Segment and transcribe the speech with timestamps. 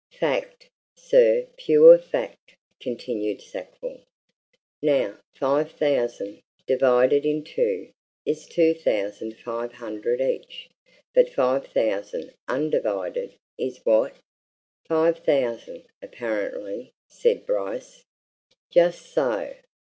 [0.19, 4.01] "Fact, sir pure fact," continued Sackville.
[4.81, 7.91] "Now, five thousand, divided in two,
[8.25, 10.71] is two thousand five hundred each.
[11.13, 14.15] But five thousand, undivided, is what?"
[14.87, 18.03] "Five thousand apparently," said Bryce.
[18.71, 19.53] "Just so!